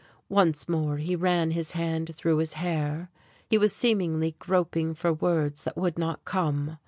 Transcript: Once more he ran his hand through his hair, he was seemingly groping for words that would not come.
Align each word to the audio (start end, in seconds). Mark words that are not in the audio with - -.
Once 0.29 0.67
more 0.67 0.97
he 0.97 1.15
ran 1.15 1.51
his 1.51 1.73
hand 1.73 2.15
through 2.15 2.37
his 2.37 2.55
hair, 2.55 3.11
he 3.51 3.55
was 3.59 3.71
seemingly 3.71 4.35
groping 4.39 4.95
for 4.95 5.13
words 5.13 5.63
that 5.63 5.77
would 5.77 5.99
not 5.99 6.25
come. 6.25 6.79